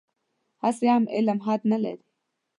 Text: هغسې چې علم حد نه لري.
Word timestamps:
هغسې 0.63 0.87
چې 1.03 1.09
علم 1.15 1.39
حد 1.45 1.61
نه 1.71 1.77
لري. 1.83 2.03